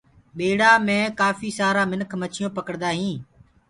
[0.37, 3.19] ٻيڙآ مي ڪآڦيٚ سآرا ميِنک مڇيون پڪڙدآ هِينٚ